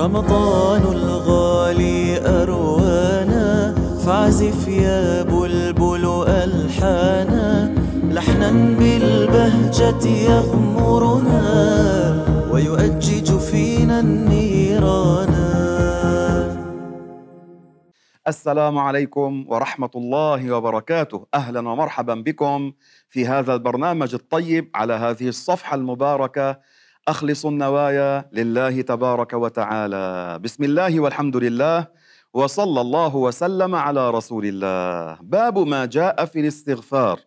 [0.00, 3.74] رمضان الغالي أروانا
[4.06, 7.74] فاعزف يا بلبل ألحانا.
[8.08, 11.42] لحنا بالبهجة يغمرنا
[12.52, 15.34] ويؤجج فينا النيران.
[18.28, 21.26] السلام عليكم ورحمة الله وبركاته.
[21.34, 22.72] أهلا ومرحبا بكم
[23.10, 26.58] في هذا البرنامج الطيب على هذه الصفحة المباركة
[27.08, 30.38] أخلص النوايا لله تبارك وتعالى.
[30.38, 31.86] بسم الله والحمد لله
[32.34, 35.18] وصلى الله وسلم على رسول الله.
[35.22, 37.20] باب ما جاء في الاستغفار.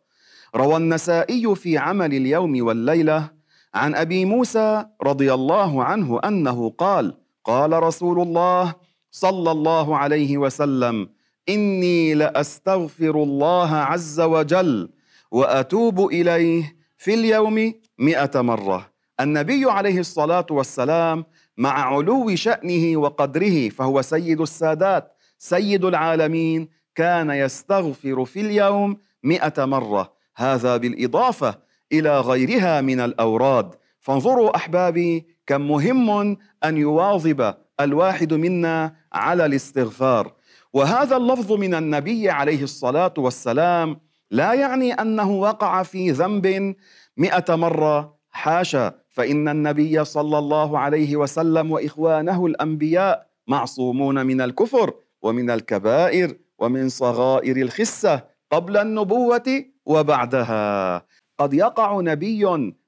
[0.55, 3.29] روى النسائي في عمل اليوم والليلة
[3.73, 8.73] عن أبي موسى رضي الله عنه أنه قال قال رسول الله
[9.11, 11.09] صلى الله عليه وسلم
[11.49, 14.89] إني لأستغفر الله عز وجل
[15.31, 18.92] وأتوب إليه في اليوم مئة مرة.
[19.19, 21.25] النبي عليه الصلاة والسلام
[21.57, 30.13] مع علو شأنه وقدره فهو سيد السادات سيد العالمين كان يستغفر في اليوم مئة مرة.
[30.35, 31.59] هذا بالإضافة
[31.91, 33.75] إلى غيرها من الأوراد.
[33.99, 40.33] فانظروا أحبابي كم مهم أن يواظب الواحد منا على الاستغفار.
[40.73, 43.99] وهذا اللفظ من النبي عليه الصلاة والسلام
[44.31, 46.75] لا يعني أنه وقع في ذنب
[47.17, 55.49] مئة مرة حاشا فإن النبي صلى الله عليه وسلم وإخوانه الأنبياء معصومون من الكفر ومن
[55.49, 61.05] الكبائر ومن صغائر الخسة قبل النبوة وبعدها.
[61.39, 62.45] قد يقع نبي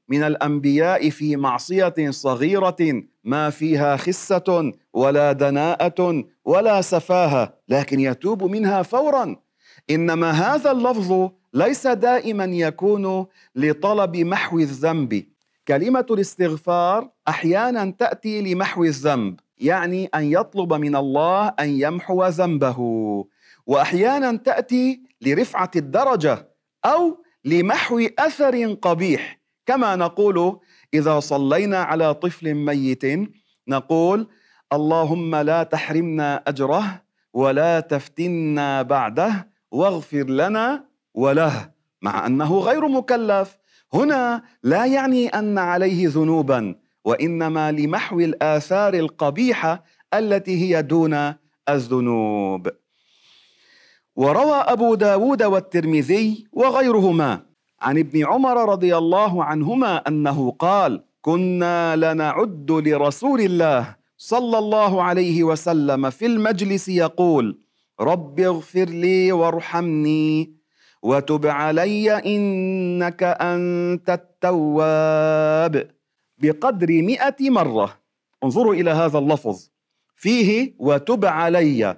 [0.09, 8.81] من الأنبياء في معصية صغيرة ما فيها خسه ولا دناءة ولا سفاهة لكن يتوب منها
[8.81, 9.35] فورا.
[9.89, 15.25] إنما هذا اللفظ ليس دائما يكون لطلب محو الذنب.
[15.67, 22.79] كلمة الاستغفار أحيانا تأتي لمحو الذنب يعني أن يطلب من الله أن يمحو ذنبه
[23.65, 26.49] وأحيانا تأتي لرفعة الدرجة
[26.85, 29.39] أو لمحو أثر قبيح.
[29.65, 30.59] كما نقول
[30.93, 33.03] إذا صلينا على طفل ميت
[33.67, 34.27] نقول
[34.73, 37.01] اللهم لا تحرمنا أجره
[37.33, 41.71] ولا تفتنا بعده واغفر لنا وله
[42.01, 43.57] مع أنه غير مكلف.
[43.95, 46.75] هنا لا يعني أن عليه ذنوبا
[47.05, 49.83] وإنما لمحو الآثار القبيحة
[50.13, 51.33] التي هي دون
[51.69, 52.69] الذنوب.
[54.15, 57.41] وروى أبو داود والترمذي وغيرهما
[57.81, 65.43] عن ابن عمر رضي الله عنهما أنه قال كنا لنعد لرسول الله صلى الله عليه
[65.43, 67.59] وسلم في المجلس يقول
[68.01, 70.54] رب اغفر لي وارحمني
[71.05, 75.91] وتب علي إنك أنت التواب
[76.37, 77.99] بقدر مئة مرة.
[78.43, 79.69] انظروا إلى هذا اللفظ.
[80.15, 81.97] فيه وتب علي.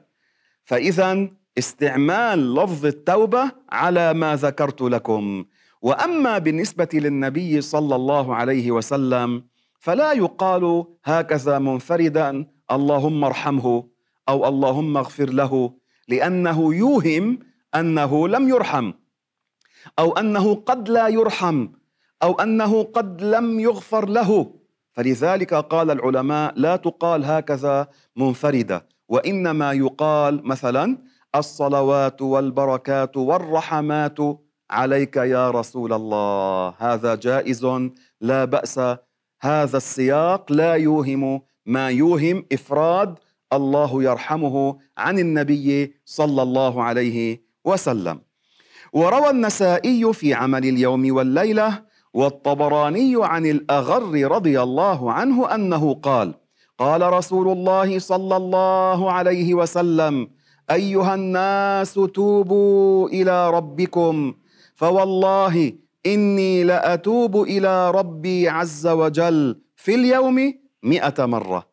[0.64, 5.46] فإذا استعمال لفظ التوبة على ما ذكرت لكم.
[5.82, 9.44] وأما بالنسبة للنبي صلى الله عليه وسلم
[9.80, 13.84] فلا يقال هكذا منفردا اللهم ارحمه
[14.30, 15.74] أو اللهم اغفر له
[16.08, 17.40] لأنه يوهم
[17.76, 18.94] أنه لم يرحم
[20.00, 21.68] أو أنه قد لا يرحم
[22.24, 24.54] أو أنه قد لم يغفر له.
[24.94, 30.98] فلذلك قال العلماء لا تقال هكذا منفردة وإنما يقال مثلا
[31.36, 34.18] الصلوات والبركات والرحمات
[34.70, 37.66] عليك يا رسول الله هذا جائز
[38.22, 38.80] لا بأس.
[39.42, 43.20] هذا السياق لا يوهم ما يوهم إفراد
[43.54, 48.20] الله يرحمه عن النبي صلى الله عليه وسلم.
[48.94, 51.84] وروى النسائي في عمل اليوم والليلة
[52.14, 56.34] والطبراني عن الأغر رضي الله عنه أنه قال
[56.78, 60.28] قال رسول الله صلى الله عليه وسلم
[60.72, 64.34] أيها الناس توبوا إلى ربكم
[64.76, 65.74] فوالله
[66.06, 70.54] إني لأتوب إلى ربي عز وجل في اليوم
[70.84, 71.68] مئة مرة.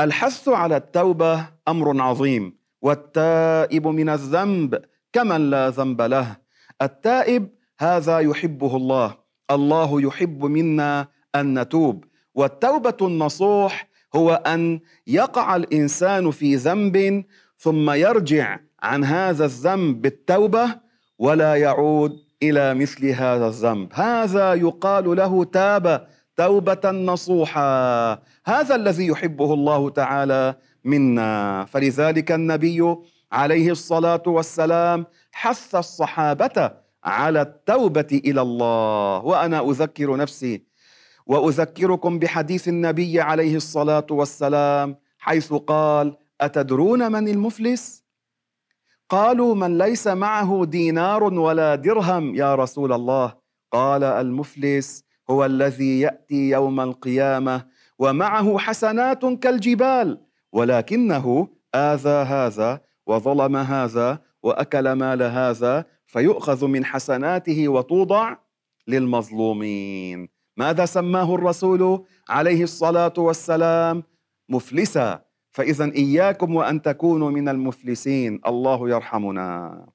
[0.00, 4.80] الحث على التوبة أمر عظيم والتائب من الذنب
[5.14, 6.36] كمن لا ذنب له.
[6.82, 9.14] التائب هذا يحبه الله.
[9.50, 12.04] الله يحب منا أن نتوب.
[12.34, 17.24] والتوبة النصوح هو أن يقع الإنسان في ذنب
[17.58, 20.66] ثم يرجع عن هذا الذنب بالتوبة
[21.18, 23.88] ولا يعود إلى مثل هذا الذنب.
[23.92, 26.06] هذا يقال له تاب
[26.36, 28.12] توبة نصوحا
[28.46, 31.64] هذا الذي يحبه الله تعالى منا.
[31.64, 32.96] فلذلك النبي
[33.34, 36.70] عليه الصلاة والسلام حث الصحابة
[37.04, 39.24] على التوبة إلى الله.
[39.24, 40.62] وأنا أذكر نفسي
[41.26, 48.04] وأذكركم بحديث النبي عليه الصلاة والسلام حيث قال أتدرون من المفلس؟
[49.08, 53.34] قالوا من ليس معه دينار ولا درهم يا رسول الله.
[53.72, 57.66] قال المفلس هو الذي يأتي يوم القيامة
[57.98, 60.20] ومعه حسنات كالجبال
[60.52, 68.36] ولكنه آذى هذا وظلم هذا وأكل مال هذا فيؤخذ من حسناته وتوضع
[68.88, 70.28] للمظلومين.
[70.56, 74.02] ماذا سماه الرسول عليه الصلاة والسلام؟
[74.48, 75.20] مفلسا.
[75.50, 78.40] فإذا إياكم وأن تكونوا من المفلسين.
[78.46, 79.86] الله يرحمنا.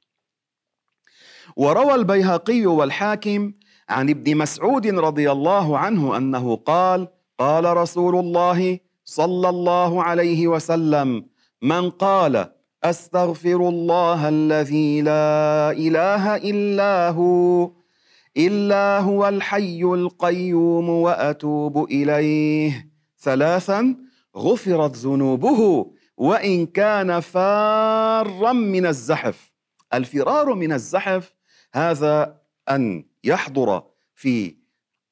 [1.56, 3.54] وروى البيهقي والحاكم
[3.90, 7.08] عن ابن مسعود رضي الله عنه أنه قال
[7.40, 11.26] قال رسول الله صلى الله عليه وسلم
[11.62, 12.52] من قال
[12.84, 17.72] أستغفر الله الذي لا إله إلا هو
[18.38, 22.90] إلا هو الحي القيوم وأتوب إليه.
[23.20, 23.96] ثلاثا
[24.38, 29.52] غفرت ذنوبه وإن كان فارا من الزحف.
[29.94, 31.34] الفرار من الزحف
[31.74, 33.84] هذا أن يحضر
[34.16, 34.56] في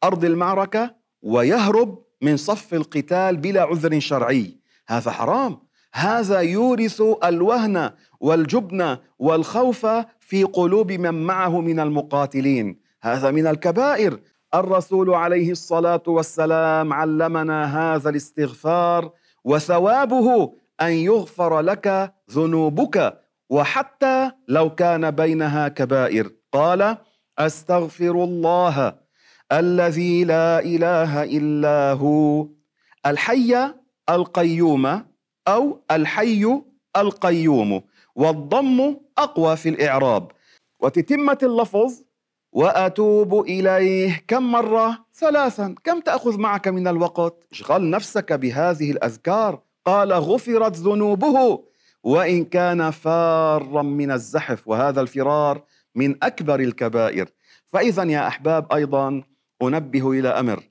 [0.03, 4.57] أرض المعركة ويهرب من صف القتال بلا عذر شرعي.
[4.87, 5.66] هذا حرام.
[5.93, 9.85] هذا يورث الوهن والجبن والخوف
[10.19, 12.79] في قلوب من معه من المقاتلين.
[13.01, 14.19] هذا من الكبائر.
[14.55, 17.59] الرسول عليه الصلاة والسلام علمنا
[17.95, 19.11] هذا الاستغفار
[19.43, 23.19] وثوابه أن يغفر لك ذنوبك
[23.49, 26.31] وحتى لو كان بينها كبائر.
[26.51, 26.97] قال
[27.39, 28.95] أستغفر الله
[29.51, 32.47] الذي لا إله إلا هو
[33.05, 33.73] الحي
[34.09, 35.03] القيوم
[35.47, 36.61] أو الحي
[36.97, 37.81] القيوم
[38.15, 40.31] والضم أقوى في الإعراب.
[40.79, 41.93] وتتمة اللفظ
[42.51, 45.75] وأتوب إليه كم مرة؟ ثلاثا.
[45.83, 49.59] كم تأخذ معك من الوقت؟ اشغل نفسك بهذه الأذكار.
[49.85, 51.63] قال غفرت ذنوبه.
[52.03, 55.61] وإن كان فارا من الزحف وهذا الفرار
[55.95, 57.29] من أكبر الكبائر.
[57.65, 59.23] فاذا يا أحباب أيضا
[59.61, 60.63] أنبه إلى أمر.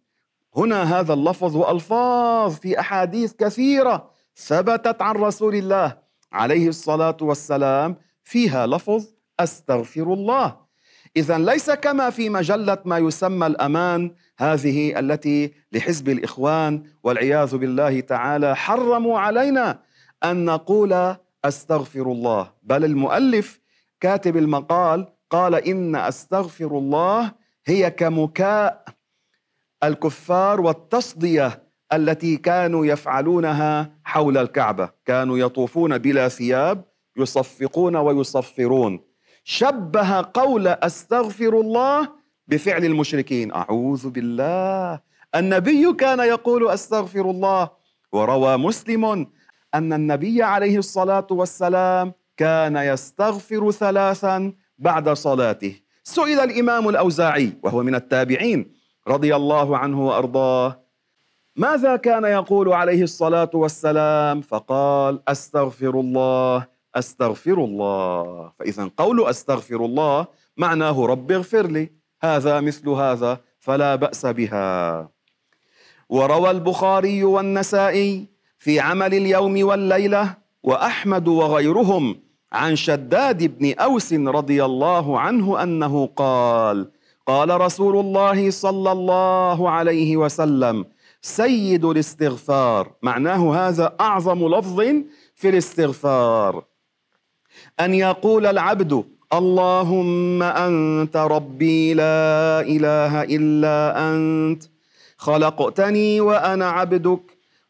[0.57, 4.16] هنا هذا اللفظ وألفاظ في أحاديث كثيرة.
[4.37, 5.99] ثبتت عن رسول الله
[6.33, 9.05] عليه الصلاة والسلام فيها لفظ
[9.41, 10.57] أستغفر الله.
[11.17, 18.57] اذا ليس كما في مجلة ما يسمى الأمان هذه التي لحزب الإخوان والعياذ بالله تعالى
[18.57, 19.79] حرموا علينا
[20.25, 22.53] أن نقول أستغفر الله.
[22.63, 23.61] بل المؤلف
[24.01, 27.33] كاتب المقال قال إن أستغفر الله
[27.67, 28.85] هي كمكاء
[29.85, 34.91] الكفار والتصدية التي كانوا يفعلونها حول الكعبة.
[35.07, 36.85] كانوا يطوفون بلا ثياب
[37.17, 39.01] يصفقون ويصفرون.
[39.45, 42.09] شبه قول أستغفر الله
[42.49, 43.53] بفعل المشركين.
[43.53, 45.01] أعوذ بالله.
[45.35, 47.71] النبي كان يقول أستغفر الله
[48.13, 49.27] وروى مسلم
[49.75, 55.81] أن النبي عليه الصلاة والسلام كان يستغفر ثلاثا بعد صلاته.
[56.03, 58.73] سئل الإمام الأوزاعي وهو من التابعين
[59.09, 60.86] رضي الله عنه وأرضاه
[61.57, 68.53] ماذا كان يقول عليه الصلاة والسلام؟ فقال أستغفر الله أستغفر الله.
[68.59, 70.27] فإذا قول أستغفر الله
[70.57, 71.91] معناه رب اغفر لي.
[72.23, 75.09] هذا مثل هذا فلا بأس بها.
[76.09, 78.27] وروى البخاري والنسائي
[78.59, 82.17] في عمل اليوم والليلة وأحمد وغيرهم
[82.53, 86.91] عن شداد بن أوس رضي الله عنه أنه قال
[87.27, 90.85] قال رسول الله صلى الله عليه وسلم
[91.27, 92.93] سيد الاستغفار.
[93.03, 94.81] معناه هذا أعظم لفظ
[95.35, 96.65] في الاستغفار.
[97.81, 104.63] أن يقول العبد اللهم أنت ربي لا إله إلا أنت
[105.17, 107.23] خلقتني وأنا عبدك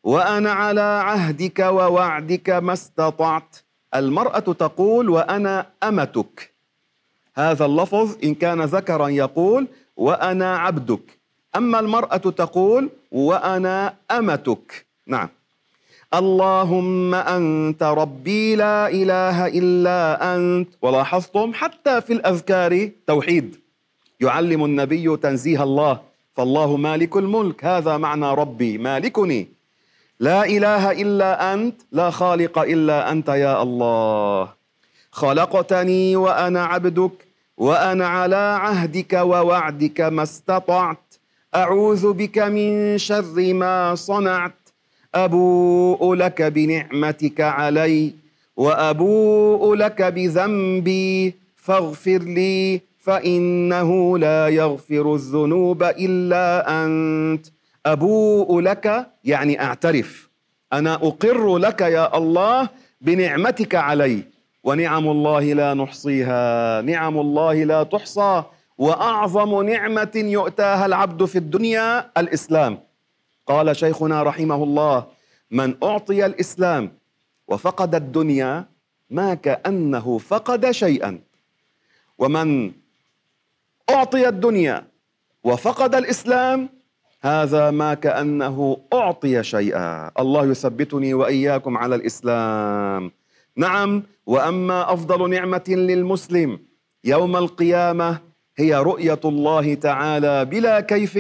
[0.04, 3.56] وأنا على عهدك ووعدك ما استطعت.
[3.94, 6.54] المرأة تقول وأنا أمتك.
[7.34, 11.15] هذا اللفظ إن كان ذكرا يقول وأنا عبدك.
[11.56, 14.86] أما المرأة تقول وأنا أمتك.
[15.06, 15.28] نعم.
[16.14, 19.98] اللهم أنت ربي لا إله إلا
[20.36, 20.68] أنت.
[20.82, 23.56] ولاحظتم حتى في الأذكار توحيد.
[24.20, 26.00] يعلم النبي تنزيه الله.
[26.36, 27.64] فالله مالك الملك.
[27.64, 28.78] هذا معنى ربي.
[28.78, 29.48] مالكني.
[30.20, 31.80] لا إله إلا أنت.
[31.92, 34.48] لا خالق إلا أنت يا الله.
[35.12, 37.26] خلقتني وأنا عبدك.
[37.56, 41.05] وأنا على عهدك ووعدك ما استطعت.
[41.54, 44.52] أعوذ بك من شر ما صنعت.
[45.14, 48.12] أبوء لك بنعمتك علي
[48.56, 51.34] وأبوء لك بذنبي.
[51.56, 57.46] فاغفر لي فإنه لا يغفر الذنوب إلا أنت.
[57.86, 60.28] أبوء لك يعني أعترف.
[60.72, 62.68] أنا أقر لك يا الله
[63.00, 64.22] بنعمتك علي.
[64.64, 68.42] ونعم الله لا نحصيها نعم الله لا تحصى.
[68.78, 72.78] وأعظم نعمة يؤتاها العبد في الدنيا الإسلام.
[73.46, 75.06] قال شيخنا رحمه الله
[75.50, 76.92] من أعطي الإسلام
[77.48, 78.64] وفقد الدنيا
[79.10, 81.18] ما كأنه فقد شيئا.
[82.18, 82.72] ومن
[83.90, 84.84] أعطي الدنيا
[85.44, 86.68] وفقد الإسلام
[87.22, 90.10] هذا ما كأنه أعطي شيئا.
[90.18, 93.12] الله يثبتني وإياكم على الإسلام.
[93.56, 96.58] نعم وأما أفضل نعمة للمسلم
[97.04, 98.25] يوم القيامة
[98.58, 101.18] هي رؤية الله تعالى بلا كيف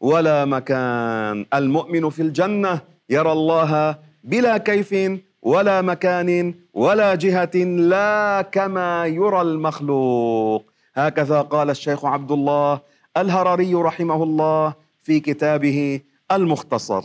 [0.00, 1.46] ولا مكان.
[1.54, 4.94] المؤمن في الجنة يرى الله بلا كيف
[5.42, 10.64] ولا مكان ولا جهة لا كما يرى المخلوق.
[10.94, 12.80] هكذا قال الشيخ عبد الله
[13.16, 16.00] الهرري رحمه الله في كتابه
[16.32, 17.02] المختصر.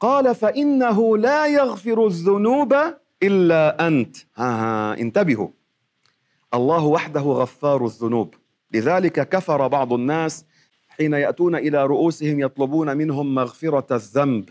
[0.00, 2.74] قال فإنه لا يغفر الذنوب
[3.22, 4.16] إلا أنت.
[4.36, 5.48] ها ها انتبهوا.
[6.54, 8.34] الله وحده غفار الذنوب.
[8.74, 10.44] لذلك كفر بعض الناس
[10.88, 14.48] حين يأتون إلى رؤوسهم يطلبون منهم مغفرة الذنب.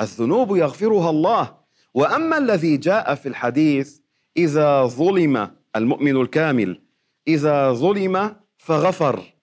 [0.00, 1.54] الذنوب يغفرها الله.
[1.94, 3.98] وأما الذي جاء في الحديث
[4.36, 6.80] إذا ظلم المؤمن الكامل
[7.28, 9.34] إذا ظلم فغفر.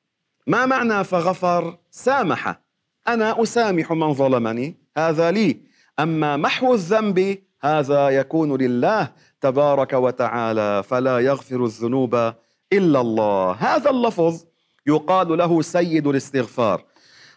[0.47, 2.61] ما معنى فغفر؟ سامح.
[3.07, 5.61] أنا أسامح من ظلمني هذا لي.
[5.99, 9.11] أما محو الذنب هذا يكون لله.
[9.41, 12.33] تبارك وتعالى فلا يغفر الذنوب
[12.73, 13.51] إلا الله.
[13.51, 14.43] هذا اللفظ
[14.87, 16.83] يقال له سيد الاستغفار.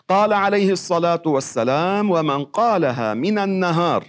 [0.08, 4.04] قال عليه الصلاة والسلام ومن قالها من النهار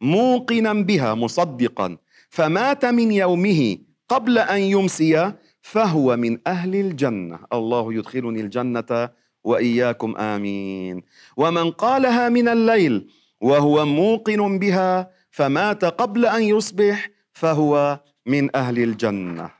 [0.00, 1.96] موقنا بها مصدقا
[2.30, 3.78] فمات من يومه
[4.08, 7.38] قبل أن يمسي فهو من أهل الجنة.
[7.52, 9.10] الله يدخلني الجنة
[9.44, 11.02] وإياكم آمين.
[11.36, 19.50] ومن قالها من الليل وهو موقن بها فمات قبل أن يصبح فهو من أهل الجنة.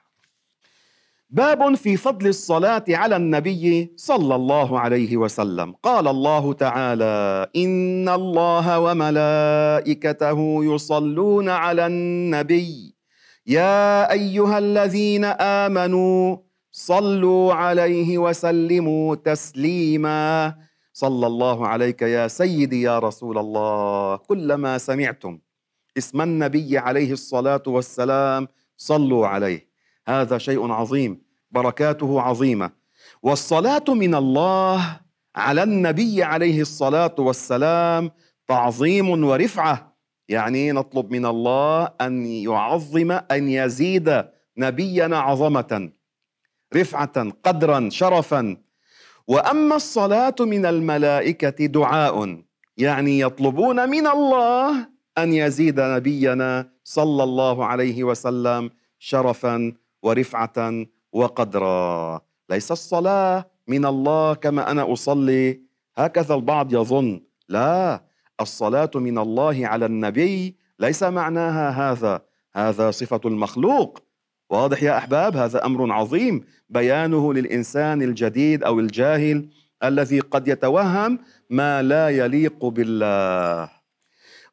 [1.31, 5.73] باب في فضل الصلاة على النبي صلى الله عليه وسلم.
[5.83, 12.95] قال الله تعالى إن الله وملائكته يصلون على النبي.
[13.47, 15.25] يا أيها الذين
[15.65, 16.37] آمنوا
[16.73, 20.55] صلوا عليه وسلموا تسليما.
[20.93, 24.17] صلى الله عليك يا سيدي يا رسول الله.
[24.17, 25.39] كلما سمعتم.
[25.99, 29.69] اسم النبي عليه الصلاة والسلام صلوا عليه.
[30.09, 32.71] هذا شيء عظيم بركاته عظيمة.
[33.23, 35.01] والصلاة من الله
[35.37, 38.11] على النبي عليه الصلاة والسلام
[38.49, 39.97] تعظيم ورفعة.
[40.29, 44.25] يعني نطلب من الله أن يعظم أن يزيد
[44.59, 45.91] نبينا عظمة
[46.77, 48.57] رفعة قدرا شرفا.
[49.29, 52.43] وأما الصلاة من الملائكة دعاء
[52.77, 54.89] يعني يطلبون من الله
[55.23, 59.73] أن يزيد نبينا صلى الله عليه وسلم شرفا
[60.03, 62.21] ورفعه وقدرا.
[62.51, 65.61] ليس الصلاة من الله كما أنا أصلي.
[65.97, 67.21] هكذا البعض يظن.
[67.49, 68.03] لا
[68.41, 72.21] الصلاة من الله على النبي ليس معناها هذا.
[72.55, 74.03] هذا صفة المخلوق.
[74.51, 76.45] واضح يا أحباب؟ هذا أمر عظيم.
[76.69, 79.49] بيانه للإنسان الجديد أو الجاهل
[79.85, 81.19] الذي قد يتوهم
[81.51, 83.78] ما لا يليق بالله.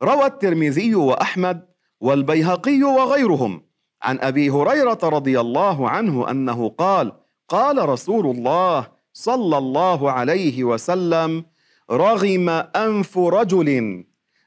[0.04, 1.66] روى الترمذي وأحمد
[2.02, 3.62] والبيهقي وغيرهم
[4.04, 7.12] عن أبي هريرة رضي الله عنه أنه قال
[7.50, 11.46] قال رسول الله صلى الله عليه وسلم
[11.92, 14.04] رغم أنف رجل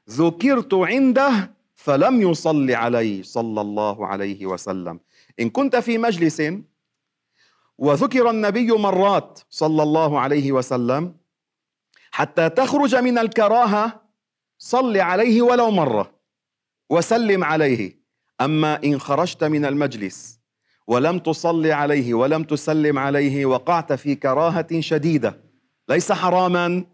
[0.09, 4.99] ذكرت عنده فلم يصلي علي صلى الله عليه وسلم.
[5.39, 6.41] إن كنت في مجلس
[7.77, 11.15] وذكر النبي مرات صلى الله عليه وسلم
[12.11, 14.08] حتى تخرج من الكراهة
[14.59, 16.11] صل عليه ولو مرة
[16.89, 17.99] وسلم عليه.
[18.41, 20.39] أما إن خرجت من المجلس
[20.87, 25.41] ولم تصل عليه ولم تسلم عليه وقعت في كراهة شديدة
[25.89, 26.85] ليس حراما.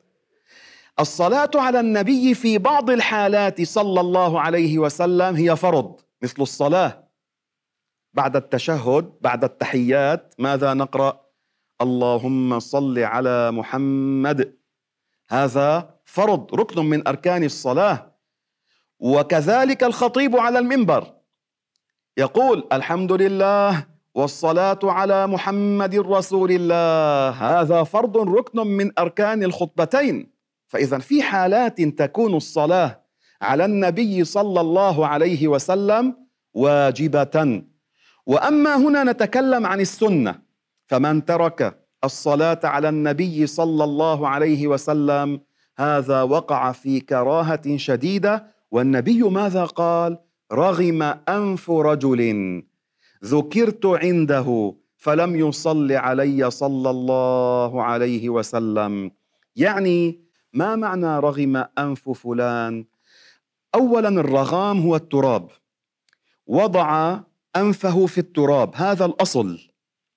[1.00, 7.03] الصلاة على النبي في بعض الحالات صلى الله عليه وسلم هي فرض مثل الصلاة
[8.13, 10.36] بعد التشهد بعد التحيات.
[10.39, 11.25] ماذا نقرأ؟
[11.81, 14.57] اللهم صل على محمد.
[15.29, 18.15] هذا فرض ركن من أركان الصلاة.
[19.00, 21.13] وكذلك الخطيب على المنبر.
[22.17, 27.29] يقول الحمد لله والصلاة على محمد رسول الله.
[27.29, 30.31] هذا فرض ركن من أركان الخطبتين.
[30.67, 33.01] فإذا في حالات تكون الصلاة
[33.41, 36.15] على النبي صلى الله عليه وسلم
[36.53, 37.63] واجبة.
[38.25, 40.41] وأما هنا نتكلم عن السنة.
[40.88, 45.41] فمن ترك الصلاة على النبي صلى الله عليه وسلم
[45.77, 50.17] هذا وقع في كراهة شديدة والنبي ماذا قال؟
[50.51, 52.63] رغم أنف رجل
[53.25, 59.12] ذكرت عنده فلم يصل علي صلى الله عليه وسلم.
[59.55, 60.20] يعني
[60.53, 62.86] ما معنى رغم أنف فلان؟
[63.75, 65.50] اولا الرغام هو التراب.
[66.48, 67.20] وضع
[67.55, 69.60] أنفه في التراب هذا الأصل.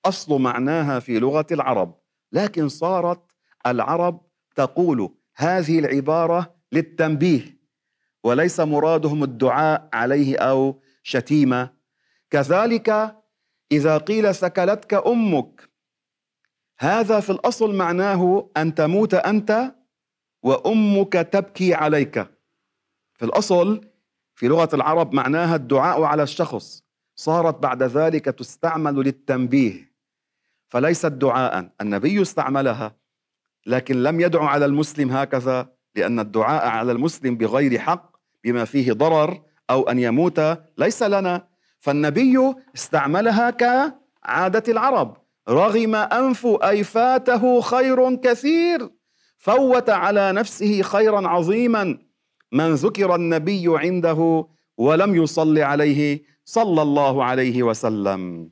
[0.05, 1.95] أصل معناها في لغة العرب.
[2.33, 3.21] لكن صارت
[3.67, 4.21] العرب
[4.55, 7.59] تقول هذه العبارة للتنبيه
[8.25, 11.71] وليس مرادهم الدعاء عليه أو شتيمة.
[12.31, 13.17] كذلك
[13.73, 15.69] إذا قيل سكلتك أمك
[16.79, 19.75] هذا في الأصل معناه أن تموت أنت
[20.43, 22.27] وأمك تبكي عليك.
[23.15, 23.89] في الأصل
[24.35, 26.85] في لغة العرب معناها الدعاء على الشخص.
[27.17, 29.93] صارت بعد ذلك تستعمل للتنبيه
[30.69, 31.71] فليست دعاء.
[31.81, 32.97] النبي استعملها.
[33.67, 39.43] لكن لم يدعو على المسلم هكذا لأن الدعاء على المسلم بغير حق بما فيه ضرر
[39.71, 40.41] أو أن يموت
[40.79, 41.49] ليس لنا.
[41.81, 45.17] فالنبي استعملها كعادة العرب.
[45.49, 48.91] رغم أنف اي فاته خير كثير.
[49.39, 51.99] فوت على نفسه خيرا عظيما.
[52.53, 54.49] من ذكر النبي عنده
[54.79, 58.51] ولم يصلي عليه صلى الله عليه وسلم.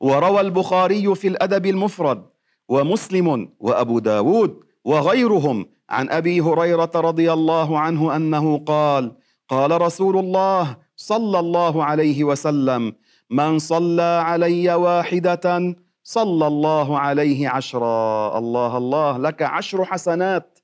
[0.00, 2.26] وروى البخاري في الأدب المفرد
[2.68, 9.12] ومسلم وأبو داود وغيرهم عن أبي هريرة رضي الله عنه أنه قال
[9.48, 12.92] قال رسول الله صلى الله عليه وسلم
[13.30, 18.38] من صلى علي واحدة صلى الله عليه عشرا.
[18.38, 20.58] الله الله لك عشر حسنات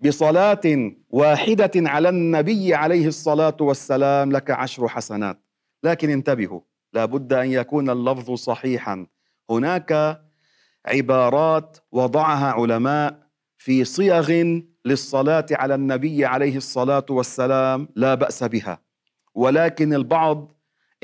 [0.00, 5.42] بصلاة واحدة على النبي عليه الصلاة والسلام لك عشر حسنات.
[5.82, 6.60] لكن انتبهوا
[6.92, 9.06] لا بد أن يكون اللفظ صحيحا.
[9.50, 10.21] هناك
[10.86, 13.22] عبارات وضعها علماء
[13.58, 18.78] في صيغ للصلاة على النبي عليه الصلاة والسلام لا بأس بها.
[19.34, 20.52] ولكن البعض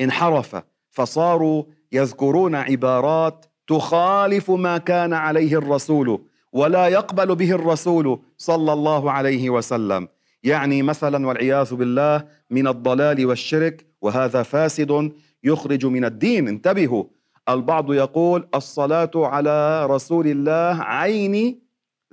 [0.01, 0.55] انحرف
[0.89, 9.49] فصاروا يذكرون عبارات تخالف ما كان عليه الرسول ولا يقبل به الرسول صلى الله عليه
[9.49, 10.07] وسلم.
[10.43, 15.11] يعني مثلا والعياذ بالله من الضلال والشرك وهذا فاسد
[15.43, 16.47] يخرج من الدين.
[16.47, 17.03] انتبهوا
[17.49, 21.61] البعض يقول الصلاة على رسول الله عين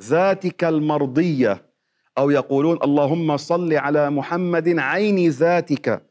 [0.02, 1.66] ذاتك المرضية.
[2.18, 6.06] أو يقولون اللهم صل على محمد عين ذاتك.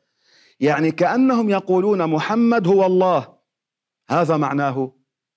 [0.60, 3.28] يعني كأنهم يقولون محمد هو الله.
[4.10, 4.92] هذا معناه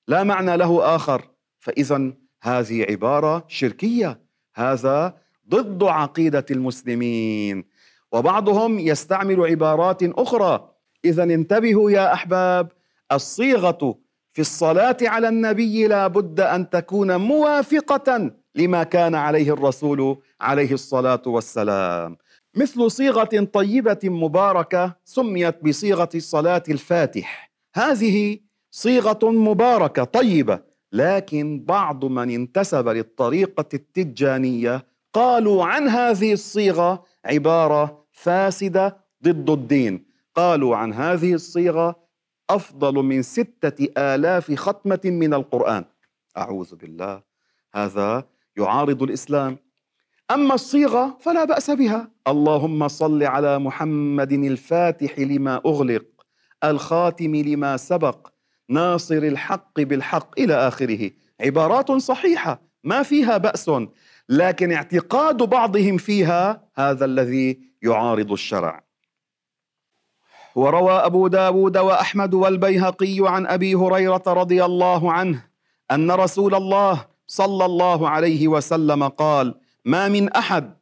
[0.09, 1.29] لا معنى له آخر.
[1.59, 4.21] فإذا هذه عبارة شركية.
[4.55, 5.17] هذا
[5.49, 7.65] ضد عقيدة المسلمين.
[8.13, 10.71] وبعضهم يستعمل عبارات أخرى.
[11.05, 12.78] إذا انتبهوا يا أحباب
[13.13, 13.99] الصيغة
[14.33, 21.23] في الصلاة على النبي لا بد أن تكون موافقة لما كان عليه الرسول عليه الصلاة
[21.27, 22.17] والسلام.
[22.57, 27.53] مثل صيغة طيبة مباركة سميت بصيغة الصلاة الفاتح.
[27.75, 28.39] هذه
[28.71, 30.61] صيغة مباركة طيبة
[30.93, 40.07] لكن بعض من انتسب للطريقة التجانية قالوا عن هذه الصيغة عبارة فاسدة ضد الدين.
[40.35, 42.08] قالوا عن هذه الصيغة
[42.51, 45.85] أفضل من ستة آلاف ختمة من القرآن.
[46.37, 47.23] أعوذ بالله.
[47.75, 48.25] هذا
[48.57, 49.59] يعارض الإسلام.
[50.31, 52.11] أما الصيغة فلا بأس بها.
[52.29, 56.05] اللهم صل على محمد الفاتح لما أغلق
[56.65, 58.29] الخاتم لما سبق
[58.69, 61.11] ناصر الحق بالحق إلى آخره.
[61.41, 63.71] عبارات صحيحة ما فيها بأس.
[64.29, 68.88] لكن اعتقاد بعضهم فيها هذا الذي يعارض الشرع.
[70.59, 75.45] وروى أبو داود وأحمد والبيهقي عن أبي هريرة رضي الله عنه
[75.91, 80.75] أن رسول الله صلى الله عليه وسلم قال ما من أحد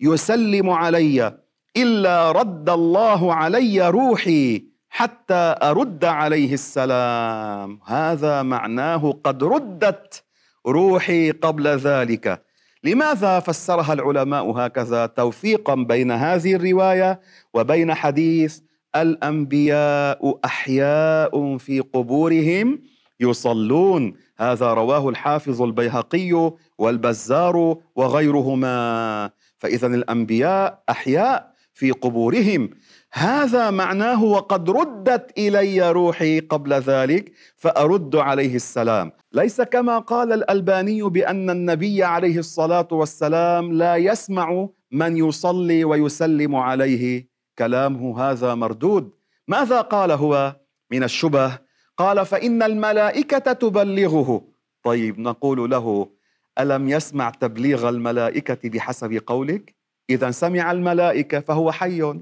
[0.00, 1.38] يسلم علي
[1.76, 7.80] إلا رد الله علي روحي حتى أرد عليه السلام.
[7.86, 10.22] هذا معناه قد ردت
[10.66, 12.44] روحي قبل ذلك.
[12.84, 17.20] لماذا فسرها العلماء هكذا توفيقا بين هذه الرواية
[17.54, 18.60] وبين حديث
[18.96, 22.82] الأنبياء أحياء في قبورهم
[23.20, 24.14] يصلون.
[24.38, 29.30] هذا رواه الحافظ البيهقي والبزار وغيرهما.
[29.58, 32.70] فاذا الأنبياء أحياء في قبورهم.
[33.12, 39.12] هذا معناه وقد ردت إلي روحي قبل ذلك فأرد عليه السلام.
[39.32, 47.33] ليس كما قال الألباني بأن النبي عليه الصلاة والسلام لا يسمع من يصلي ويسلم عليه.
[47.58, 49.10] كلامه هذا مردود.
[49.48, 50.56] ماذا قال هو
[50.90, 51.58] من الشبه؟
[51.96, 54.44] قال فإن الملائكة تبلغه.
[54.82, 56.10] طيب نقول له
[56.58, 59.74] ألم يسمع تبليغ الملائكة بحسب قولك؟
[60.10, 62.14] إذا سمع الملائكة فهو حي.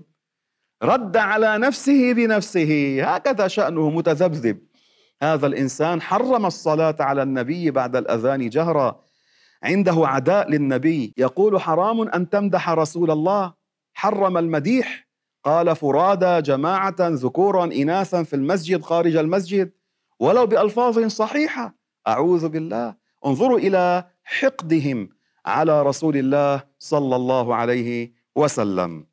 [0.83, 3.03] رد على نفسه بنفسه.
[3.05, 4.59] هكذا شأنه متذبذب.
[5.23, 9.01] هذا الإنسان حرم الصلاة على النبي بعد الأذان جهرا.
[9.63, 11.15] عنده عداء للنبي.
[11.17, 13.53] يقول حرام أن تمدح رسول الله.
[13.95, 15.09] حرم المديح.
[15.45, 19.73] قال فرادى جماعة ذكورا إناثا في المسجد خارج المسجد
[20.21, 21.75] ولو بألفاظ صحيحة.
[22.09, 22.95] أعوذ بالله.
[23.27, 25.09] انظروا إلى حقدهم
[25.47, 29.07] على رسول الله صلى الله عليه وسلم.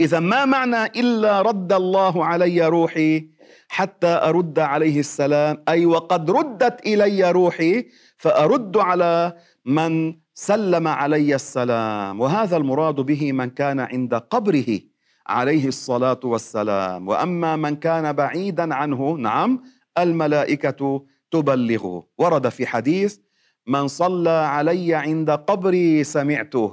[0.00, 3.28] إذا ما معنى إلا رد الله علي روحي
[3.68, 12.20] حتى أرد عليه السلام؟ أي وقد ردت إلي روحي فأرد على من سلم علي السلام.
[12.20, 14.91] وهذا المراد به من كان عند قبره.
[15.26, 17.08] عليه الصلاة والسلام.
[17.08, 19.62] وأما من كان بعيدا عنه نعم
[19.98, 22.06] الملائكة تبلغه.
[22.18, 23.18] ورد في حديث
[23.66, 26.72] من صلى علي عند قبري سمعته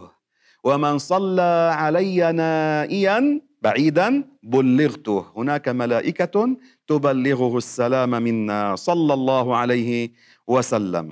[0.63, 5.25] ومن صلى علي نائيا بعيدا بلغته.
[5.35, 6.57] هناك ملائكة
[6.87, 10.11] تبلغه السلام منا صلى الله عليه
[10.47, 11.11] وسلم.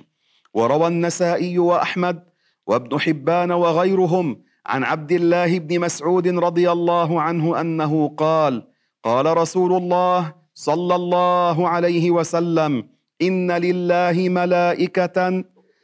[0.53, 2.23] وروى النسائي وأحمد
[2.67, 8.63] وابن حبان وغيرهم عن عبد الله بن مسعود رضي الله عنه أنه قال
[9.03, 12.89] قال رسول الله صلى الله عليه وسلم
[13.21, 15.43] إن لله ملائكة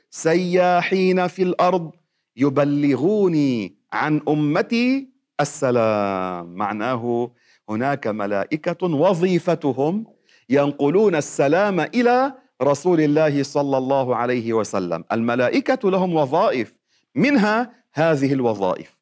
[0.09, 1.91] سياحين في الأرض
[2.37, 6.55] يبلغوني عن أمتي السلام.
[6.55, 7.31] معناه
[7.69, 10.05] هناك ملائكة وظيفتهم
[10.49, 15.03] ينقلون السلام إلى رسول الله صلى الله عليه وسلم.
[15.11, 16.73] الملائكة لهم وظائف
[17.15, 18.97] منها هذه الوظائف.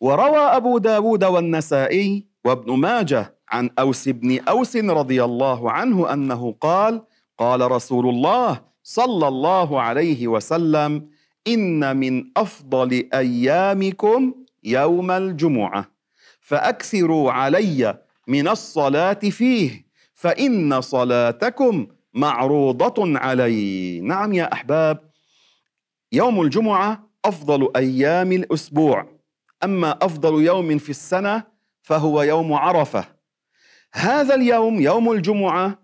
[0.00, 7.02] وروى أبو داود والنسائي وابن ماجه عن أوس بن أوس رضي الله عنه أنه قال
[7.38, 11.08] قال رسول الله صلى الله عليه وسلم
[11.48, 15.90] إن من أفضل أيامكم يوم الجمعة
[16.40, 24.00] فأكثروا علي من الصلاة فيه فإن صلاتكم معروضة علي.
[24.00, 25.10] نعم يا أحباب
[26.12, 29.06] يوم الجمعة أفضل أيام الأسبوع.
[29.64, 31.42] أما أفضل يوم في السنة
[31.82, 33.04] فهو يوم عرفة.
[33.94, 35.78] هذا اليوم يوم الجمعة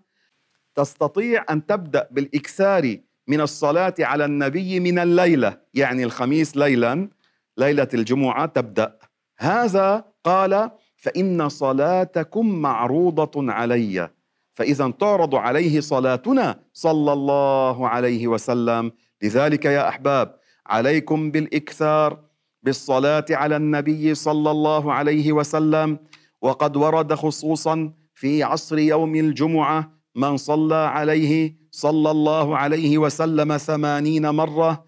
[0.75, 2.97] تستطيع أن تبدأ بالإكثار
[3.27, 7.09] من الصلاة على النبي من الليلة يعني الخميس ليلا
[7.57, 8.97] ليلة الجمعة تبدأ.
[9.37, 14.09] هذا قال فإن صلاتكم معروضة علي.
[14.53, 18.91] فإذا تعرض عليه صلاتنا صلى الله عليه وسلم.
[19.21, 20.38] لذلك يا أحباب
[20.69, 22.19] عليكم بالإكثار
[22.63, 25.99] بالصلاة على النبي صلى الله عليه وسلم.
[26.41, 34.29] وقد ورد خصوصا في عصر يوم الجمعة من صلى عليه صلى الله عليه وسلم ثمانين
[34.29, 34.85] مرة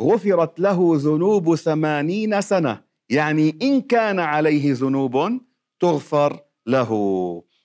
[0.00, 2.80] غفرت له ذنوب ثمانين سنة.
[3.08, 5.40] يعني إن كان عليه ذنوب
[5.80, 6.90] تغفر له.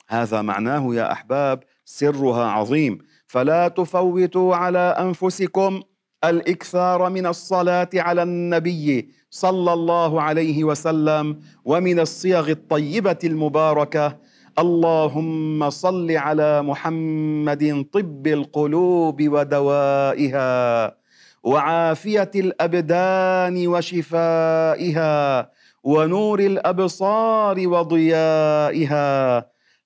[0.10, 3.00] هذا معناه يا أحباب سرها عظيم.
[3.28, 5.82] فلا تفوتوا على أنفسكم
[6.24, 14.18] الإكثار من الصلاة على النبي صلى الله عليه وسلم ومن الصيغ الطيبة المباركة
[14.60, 20.52] اللهم صل على محمد طب القلوب ودوائها
[21.44, 25.50] وعافية الأبدان وشفائها
[25.84, 29.10] ونور الأبصار وضيائها.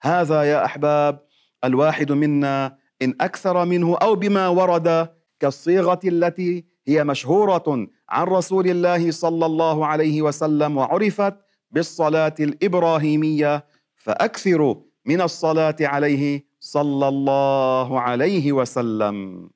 [0.02, 1.20] هذا يا أحباب
[1.64, 5.10] الواحد منا إن أكثر منه أو بما ورد
[5.46, 11.36] كالصيغة التي هي مشهورة عن رسول الله صلى الله عليه وسلم وعرفت
[11.72, 19.50] بالصلاة الإبراهيمية فأكثروا من الصلاة عليه صلى الله عليه وسلم.